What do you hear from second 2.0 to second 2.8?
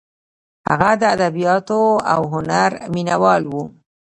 او هنر